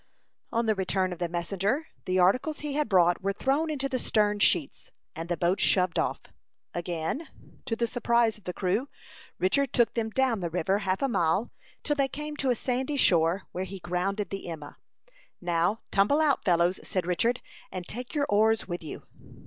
On 0.51 0.65
the 0.65 0.73
return 0.73 1.13
of 1.13 1.19
the 1.19 1.29
messenger, 1.29 1.85
the 2.05 2.17
articles 2.17 2.61
he 2.61 2.73
had 2.73 2.89
brought 2.89 3.21
were 3.21 3.33
thrown 3.33 3.69
into 3.69 3.87
the 3.87 3.99
stern 3.99 4.39
sheets, 4.39 4.89
and 5.15 5.29
the 5.29 5.37
boat 5.37 5.59
shoved 5.59 5.99
off. 5.99 6.21
Again, 6.73 7.27
to 7.65 7.75
the 7.75 7.85
surprise 7.85 8.35
of 8.39 8.45
the 8.45 8.51
crew, 8.53 8.89
Richard 9.37 9.73
took 9.73 9.93
them 9.93 10.09
down 10.09 10.39
the 10.39 10.49
river, 10.49 10.79
half 10.79 11.03
a 11.03 11.07
mile, 11.07 11.51
till 11.83 11.95
they 11.97 12.07
came 12.07 12.35
to 12.37 12.49
a 12.49 12.55
sandy 12.55 12.97
shore, 12.97 13.43
where 13.51 13.63
he 13.63 13.77
grounded 13.77 14.31
the 14.31 14.47
Emma. 14.49 14.77
"Now, 15.39 15.81
tumble 15.91 16.19
out, 16.19 16.43
fellows," 16.43 16.79
said 16.83 17.05
Richard, 17.05 17.39
"and 17.71 17.87
take 17.87 18.15
your 18.15 18.25
oars 18.27 18.67
with 18.67 18.83
you." 18.83 19.03